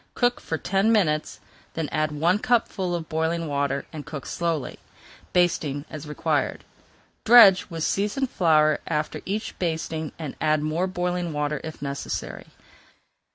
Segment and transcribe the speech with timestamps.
[0.15, 4.25] Cook for ten minutes, [Page 405] then add one cupful of boiling water, and cook
[4.25, 4.79] slowly,
[5.31, 6.63] basting as required.
[7.23, 12.47] Dredge with seasoned flour after each basting, and add more boiling water if necessary.